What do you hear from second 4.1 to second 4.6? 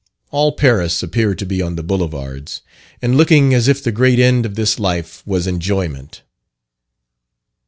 end of